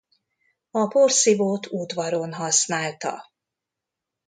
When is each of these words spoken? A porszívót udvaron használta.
A 0.71 0.87
porszívót 0.87 1.65
udvaron 1.71 2.33
használta. 2.33 3.23